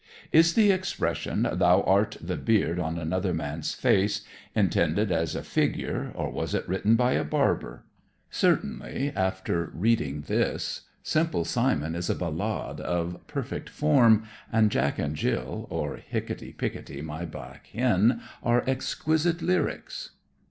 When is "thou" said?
1.43-1.81